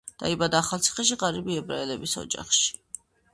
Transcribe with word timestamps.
დაიბადა 0.21 0.61
ახალციხეში, 0.63 1.17
ღარიბი 1.25 1.59
ებრაელების 1.65 2.17
ოჯახში. 2.23 2.75